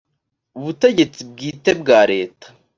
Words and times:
butegetsi 0.61 1.19
bwite 1.31 1.71
bwa 1.81 1.99
leta 2.11 2.47